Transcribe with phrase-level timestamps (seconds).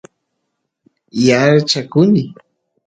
[1.27, 2.21] yaarchakuny